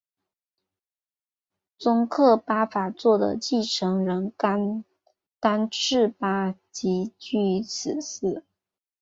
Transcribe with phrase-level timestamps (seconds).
[1.77, 4.83] 宗喀巴法座的继承人甘
[5.39, 8.43] 丹赤巴即居于此寺。